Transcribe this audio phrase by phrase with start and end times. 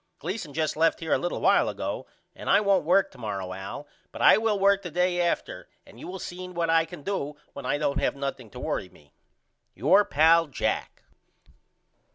[0.17, 3.87] Gleason just left here a little while ago and I won't work to morrow Al
[4.11, 7.35] but I will work the day after and you will see what I can do
[7.53, 9.13] when I don't have nothing to worry me.
[9.75, 11.03] Your pal, JACK.